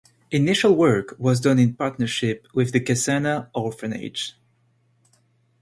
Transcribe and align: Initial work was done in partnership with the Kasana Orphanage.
Initial 0.31 0.75
work 0.75 1.13
was 1.19 1.39
done 1.41 1.59
in 1.59 1.75
partnership 1.75 2.47
with 2.55 2.71
the 2.71 2.79
Kasana 2.79 3.51
Orphanage. 3.53 4.35